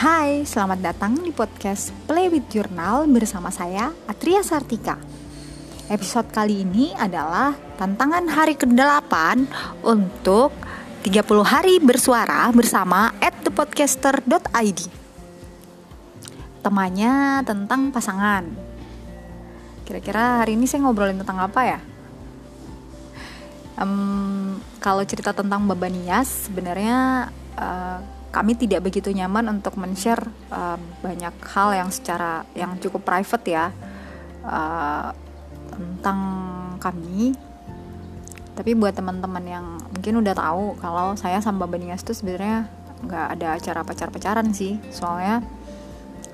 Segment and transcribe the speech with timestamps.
[0.00, 4.96] Hai, selamat datang di podcast Play with Journal bersama saya Atria Sartika.
[5.92, 9.12] Episode kali ini adalah tantangan hari ke-8
[9.84, 10.56] untuk
[11.04, 14.88] 30 hari bersuara bersama thepodcaster.id.
[16.64, 18.48] Temanya tentang pasangan.
[19.84, 21.80] Kira-kira hari ini saya ngobrolin tentang apa ya?
[23.76, 27.28] Um, kalau cerita tentang Babanias, sebenarnya
[27.60, 30.22] uh, kami tidak begitu nyaman untuk men-share
[30.54, 33.74] uh, banyak hal yang secara yang cukup private ya
[34.46, 35.10] uh,
[35.74, 36.20] tentang
[36.78, 37.34] kami.
[38.54, 42.70] Tapi buat teman-teman yang mungkin udah tahu kalau saya sama Banias itu sebenarnya
[43.02, 44.78] nggak ada acara pacar-pacaran sih.
[44.94, 45.42] Soalnya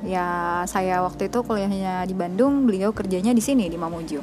[0.05, 4.21] ya saya waktu itu kuliahnya di Bandung beliau kerjanya di sini di Mamuju.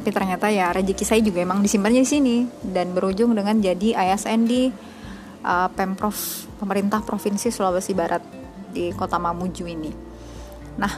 [0.00, 4.48] Tapi ternyata ya rezeki saya juga emang disimpannya di sini dan berujung dengan jadi ASN
[4.48, 4.72] di
[5.44, 6.16] uh, pemprov
[6.60, 8.22] pemerintah provinsi Sulawesi Barat
[8.70, 9.90] di kota Mamuju ini.
[10.78, 10.92] Nah,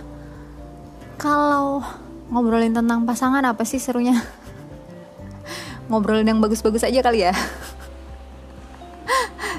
[1.17, 1.81] kalau
[2.29, 4.17] ngobrolin tentang pasangan apa sih serunya?
[5.91, 7.33] ngobrolin yang bagus-bagus aja kali ya.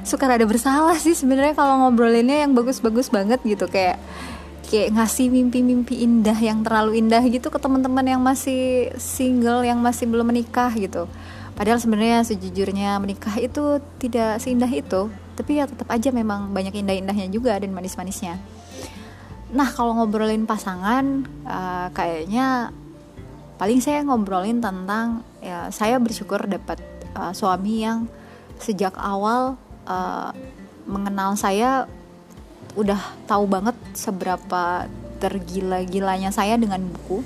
[0.10, 3.96] Suka rada bersalah sih sebenarnya kalau ngobrolinnya yang bagus-bagus banget gitu kayak
[4.68, 10.10] kayak ngasih mimpi-mimpi indah yang terlalu indah gitu ke teman-teman yang masih single yang masih
[10.10, 11.06] belum menikah gitu
[11.54, 17.30] Padahal sebenarnya sejujurnya menikah itu tidak seindah itu, tapi ya tetap aja memang banyak indah-indahnya
[17.30, 18.42] juga dan manis-manisnya.
[19.54, 22.74] Nah kalau ngobrolin pasangan, uh, kayaknya
[23.62, 26.82] paling saya ngobrolin tentang ya saya bersyukur dapat
[27.14, 28.10] uh, suami yang
[28.58, 29.54] sejak awal
[29.86, 30.34] uh,
[30.90, 31.86] mengenal saya
[32.74, 32.98] udah
[33.30, 34.90] tahu banget seberapa
[35.22, 37.22] tergila-gilanya saya dengan buku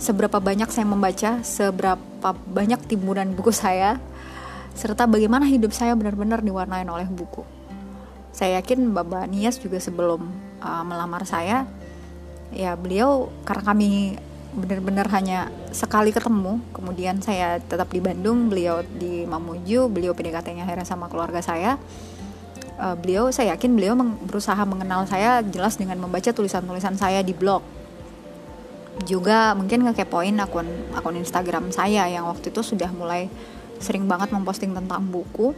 [0.00, 4.00] seberapa banyak saya membaca, seberapa banyak timbunan buku saya,
[4.72, 7.44] serta bagaimana hidup saya benar-benar diwarnai oleh buku.
[8.32, 10.24] Saya yakin Bapak Nias juga sebelum
[10.64, 11.68] uh, melamar saya,
[12.50, 14.16] ya beliau karena kami
[14.50, 20.88] benar-benar hanya sekali ketemu, kemudian saya tetap di Bandung, beliau di Mamuju, beliau PDKT-nya akhirnya
[20.88, 21.76] sama keluarga saya.
[22.80, 23.92] Uh, beliau saya yakin beliau
[24.24, 27.60] berusaha mengenal saya jelas dengan membaca tulisan-tulisan saya di blog
[29.06, 33.30] juga mungkin ngekepoin akun akun Instagram saya yang waktu itu sudah mulai
[33.80, 35.56] sering banget memposting tentang buku.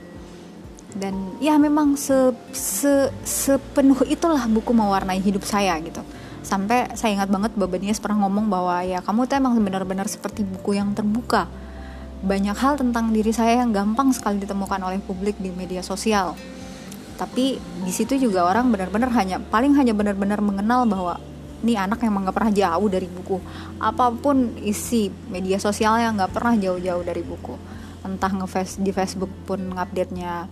[0.92, 6.04] Dan ya memang se, se sepenuh itulah buku mewarnai hidup saya gitu.
[6.44, 10.44] Sampai saya ingat banget Baba Nias pernah ngomong bahwa ya kamu tuh emang benar-benar seperti
[10.44, 11.48] buku yang terbuka.
[12.22, 16.36] Banyak hal tentang diri saya yang gampang sekali ditemukan oleh publik di media sosial.
[17.16, 21.16] Tapi di situ juga orang benar-benar hanya paling hanya benar-benar mengenal bahwa
[21.62, 23.38] nih anak emang nggak pernah jauh dari buku.
[23.78, 27.54] Apa pun isi media sosialnya nggak pernah jauh-jauh dari buku.
[28.02, 30.50] Entah nge di Facebook pun ngupdate nya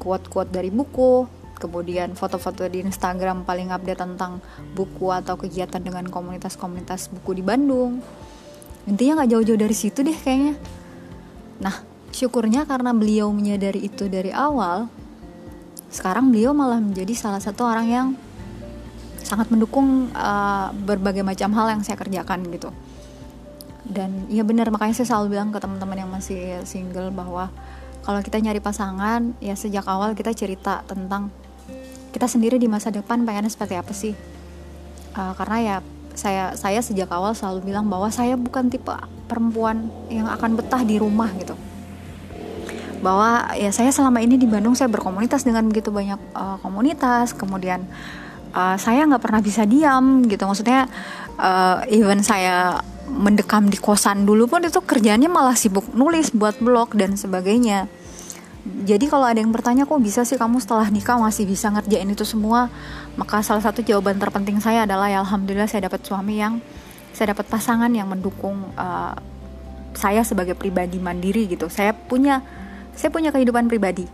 [0.00, 4.38] quote-quote dari buku kemudian foto-foto di Instagram paling update tentang
[4.78, 7.98] buku atau kegiatan dengan komunitas-komunitas buku di Bandung.
[8.86, 10.54] Intinya nggak jauh-jauh dari situ deh kayaknya.
[11.58, 11.82] Nah
[12.14, 14.88] syukurnya karena beliau menyadari itu dari awal
[15.88, 18.08] sekarang beliau malah menjadi salah satu orang yang
[19.22, 22.70] sangat mendukung uh, berbagai macam hal yang saya kerjakan gitu.
[23.88, 27.48] Dan ya benar makanya saya selalu bilang ke teman-teman yang masih single bahwa
[28.04, 31.32] kalau kita nyari pasangan ya sejak awal kita cerita tentang
[32.12, 34.12] kita sendiri di masa depan pengennya seperti apa sih.
[35.16, 35.76] Uh, karena ya
[36.18, 38.90] saya saya sejak awal selalu bilang bahwa saya bukan tipe
[39.30, 41.56] perempuan yang akan betah di rumah gitu.
[42.98, 47.86] Bahwa ya saya selama ini di Bandung saya berkomunitas dengan begitu banyak uh, komunitas kemudian
[48.52, 50.44] uh, saya nggak pernah bisa diam gitu.
[50.44, 50.86] Maksudnya
[51.38, 56.92] uh, even saya mendekam di kosan dulu pun itu kerjanya malah sibuk nulis buat blog
[56.96, 57.88] dan sebagainya.
[58.68, 62.26] Jadi kalau ada yang bertanya kok bisa sih kamu setelah nikah masih bisa ngerjain itu
[62.28, 62.68] semua?
[63.16, 66.60] Maka salah satu jawaban terpenting saya adalah ya alhamdulillah saya dapat suami yang
[67.16, 69.16] saya dapat pasangan yang mendukung uh,
[69.96, 71.72] saya sebagai pribadi mandiri gitu.
[71.72, 72.44] Saya punya
[72.92, 74.04] saya punya kehidupan pribadi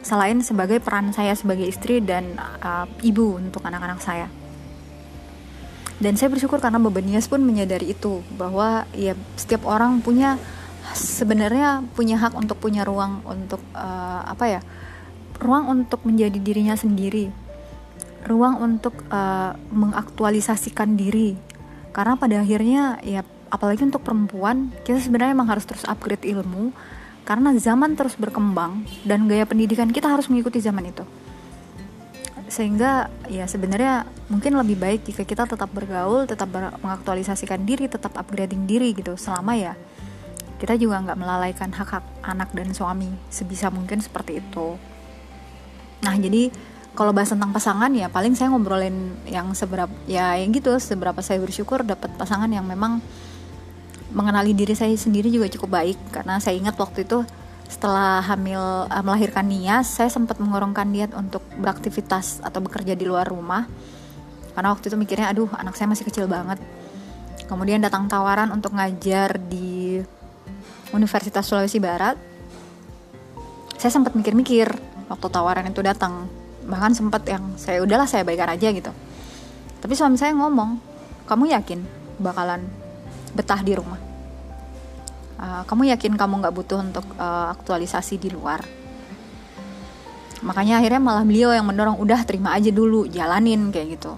[0.00, 4.26] selain sebagai peran saya sebagai istri dan uh, ibu untuk anak-anak saya.
[6.00, 10.40] Dan saya bersyukur karena Babanias pun menyadari itu bahwa ya setiap orang punya
[10.96, 14.60] sebenarnya punya hak untuk punya ruang untuk uh, apa ya
[15.40, 17.28] ruang untuk menjadi dirinya sendiri,
[18.24, 21.36] ruang untuk uh, mengaktualisasikan diri.
[21.92, 23.20] Karena pada akhirnya ya
[23.50, 26.72] apalagi untuk perempuan kita sebenarnya emang harus terus upgrade ilmu
[27.24, 31.04] karena zaman terus berkembang dan gaya pendidikan kita harus mengikuti zaman itu
[32.50, 38.18] sehingga ya sebenarnya mungkin lebih baik jika kita tetap bergaul, tetap ber mengaktualisasikan diri, tetap
[38.18, 39.78] upgrading diri gitu selama ya
[40.58, 44.76] kita juga nggak melalaikan hak hak anak dan suami sebisa mungkin seperti itu.
[46.04, 46.50] Nah jadi
[46.92, 51.38] kalau bahas tentang pasangan ya paling saya ngobrolin yang seberapa ya yang gitu seberapa saya
[51.38, 52.98] bersyukur dapat pasangan yang memang
[54.10, 55.98] mengenali diri saya sendiri juga cukup baik.
[56.14, 57.22] Karena saya ingat waktu itu
[57.70, 58.58] setelah hamil
[58.90, 63.70] uh, melahirkan Nia saya sempat mengorongkan niat untuk beraktivitas atau bekerja di luar rumah.
[64.54, 66.58] Karena waktu itu mikirnya aduh anak saya masih kecil banget.
[67.46, 70.02] Kemudian datang tawaran untuk ngajar di
[70.90, 72.18] Universitas Sulawesi Barat.
[73.78, 74.70] Saya sempat mikir-mikir
[75.06, 76.26] waktu tawaran itu datang.
[76.66, 78.90] Bahkan sempat yang saya udahlah saya baikan aja gitu.
[79.80, 80.76] Tapi suami saya ngomong
[81.24, 81.80] kamu yakin
[82.18, 82.79] bakalan
[83.34, 84.00] betah di rumah.
[85.40, 88.60] Uh, kamu yakin kamu nggak butuh untuk uh, aktualisasi di luar?
[90.44, 94.12] Makanya akhirnya malah beliau yang mendorong udah terima aja dulu jalanin kayak gitu.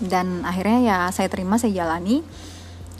[0.00, 2.24] Dan akhirnya ya saya terima saya jalani.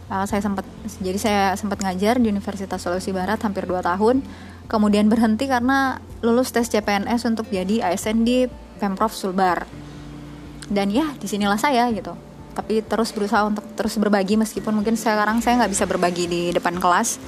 [0.06, 0.68] Uh, saya sempat
[1.00, 4.20] jadi saya sempat ngajar di Universitas Sulawesi Barat hampir 2 tahun.
[4.66, 8.44] Kemudian berhenti karena lulus tes CPNS untuk jadi ASN di
[8.76, 9.64] Pemprov Sulbar.
[10.68, 15.44] Dan ya di sinilah saya gitu tapi terus berusaha untuk terus berbagi meskipun mungkin sekarang
[15.44, 17.20] saya nggak bisa berbagi di depan kelas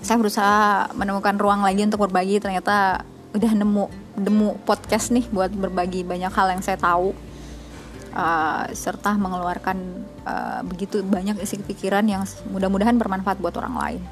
[0.00, 3.02] saya berusaha menemukan ruang lagi untuk berbagi ternyata
[3.34, 3.84] udah nemu
[4.16, 7.12] nemu podcast nih buat berbagi banyak hal yang saya tahu
[8.14, 9.76] uh, serta mengeluarkan
[10.26, 14.02] uh, begitu banyak isi pikiran yang mudah-mudahan bermanfaat buat orang lain.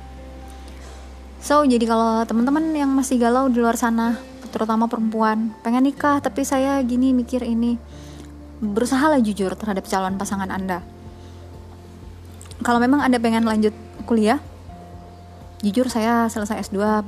[1.38, 4.19] So jadi kalau teman-teman yang masih galau di luar sana,
[4.50, 7.78] terutama perempuan, pengen nikah tapi saya gini mikir ini,
[8.58, 10.82] berusahalah jujur terhadap calon pasangan Anda.
[12.62, 14.43] Kalau memang Anda pengen lanjut kuliah,
[15.62, 17.02] jujur saya selesai S2 uh,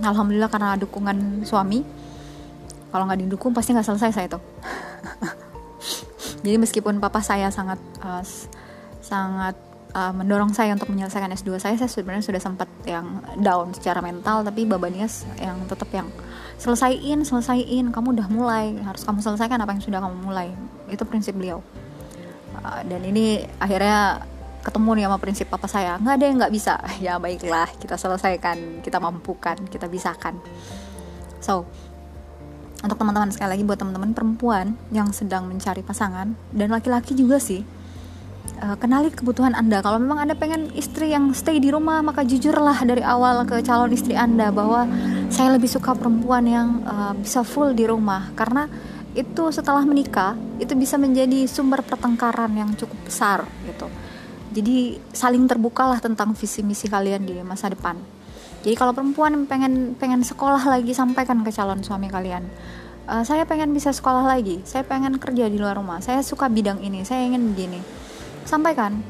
[0.00, 1.84] alhamdulillah karena dukungan suami.
[2.88, 4.42] Kalau nggak didukung pasti nggak selesai saya tuh.
[6.44, 8.24] Jadi meskipun papa saya sangat uh,
[9.04, 9.52] sangat
[9.92, 14.40] uh, mendorong saya untuk menyelesaikan S2 saya, saya sebenarnya sudah sempat yang down secara mental,
[14.40, 15.04] tapi babanya
[15.36, 16.08] yang tetap yang
[16.58, 20.50] selesaiin selesaiin kamu udah mulai harus kamu selesaikan apa yang sudah kamu mulai.
[20.90, 21.62] Itu prinsip beliau.
[22.58, 24.26] Uh, dan ini akhirnya
[24.66, 25.96] ketemu nih sama prinsip papa saya.
[26.02, 26.74] Nggak ada yang nggak bisa.
[27.06, 30.42] Ya baiklah kita selesaikan kita mampukan kita bisakan.
[31.38, 31.64] So
[32.78, 37.66] untuk teman-teman sekali lagi buat teman-teman perempuan yang sedang mencari pasangan dan laki-laki juga sih
[38.62, 39.82] uh, kenali kebutuhan Anda.
[39.82, 43.90] Kalau memang Anda pengen istri yang stay di rumah, maka jujurlah dari awal ke calon
[43.92, 44.86] istri Anda bahwa
[45.28, 48.66] saya lebih suka perempuan yang uh, bisa full di rumah karena
[49.12, 53.88] itu setelah menikah itu bisa menjadi sumber pertengkaran yang cukup besar gitu.
[54.48, 58.00] Jadi saling terbukalah tentang visi misi kalian di masa depan.
[58.64, 62.48] Jadi kalau perempuan pengen pengen sekolah lagi sampaikan ke calon suami kalian.
[63.08, 66.84] Uh, saya pengen bisa sekolah lagi, saya pengen kerja di luar rumah, saya suka bidang
[66.84, 67.80] ini, saya ingin begini
[68.48, 69.04] sampaikan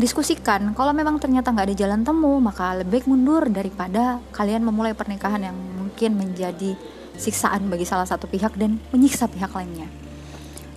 [0.00, 0.72] diskusikan.
[0.72, 5.52] Kalau memang ternyata nggak ada jalan temu maka lebih baik mundur daripada kalian memulai pernikahan
[5.52, 6.76] yang mungkin menjadi
[7.16, 9.88] siksaan bagi salah satu pihak dan menyiksa pihak lainnya.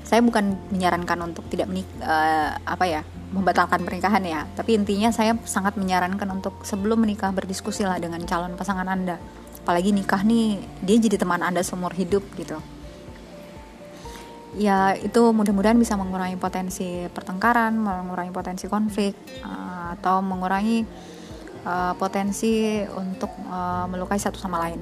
[0.06, 3.02] Saya bukan menyarankan untuk tidak menik uh, apa ya
[3.34, 4.46] membatalkan pernikahan ya.
[4.54, 9.18] Tapi intinya saya sangat menyarankan untuk sebelum menikah berdiskusilah dengan calon pasangan anda.
[9.66, 12.62] Apalagi nikah nih dia jadi teman anda seumur hidup gitu
[14.56, 20.88] ya itu mudah-mudahan bisa mengurangi potensi pertengkaran, mengurangi potensi konflik uh, atau mengurangi
[21.68, 24.80] uh, potensi untuk uh, melukai satu sama lain.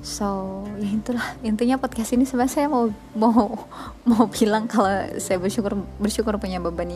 [0.00, 1.26] So ya itulah.
[1.44, 3.68] Intinya podcast ini sebenarnya saya mau mau
[4.08, 4.88] mau bilang kalau
[5.20, 6.88] saya bersyukur bersyukur punya beban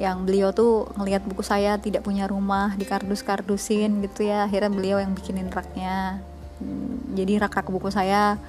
[0.00, 4.48] yang beliau tuh ngelihat buku saya tidak punya rumah di kardus kardusin gitu ya.
[4.48, 6.24] Akhirnya beliau yang bikinin raknya.
[6.56, 8.40] Hmm, jadi rak rak buku saya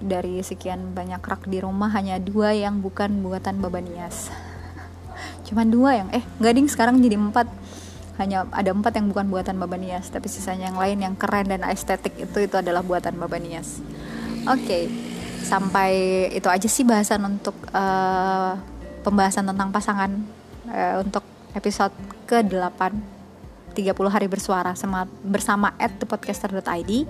[0.00, 4.32] dari sekian banyak rak di rumah hanya dua yang bukan buatan Babanias
[5.46, 7.48] cuman dua yang eh nggak ding sekarang jadi empat.
[8.20, 12.12] Hanya ada empat yang bukan buatan Babanias tapi sisanya yang lain yang keren dan estetik
[12.20, 13.80] itu itu adalah buatan Babanias
[14.44, 14.92] oke okay.
[15.40, 15.92] sampai
[16.28, 18.60] itu aja sih bahasan untuk uh,
[19.00, 20.12] pembahasan tentang pasangan
[20.68, 21.24] uh, untuk
[21.56, 21.96] episode
[22.28, 22.92] ke-8
[23.74, 27.06] 30 hari bersuara sama bersama at thepodcaster.id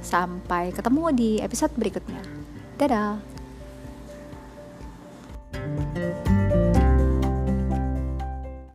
[0.00, 2.22] Sampai ketemu di episode berikutnya.
[2.78, 3.38] Dadah.
[5.98, 6.37] thank you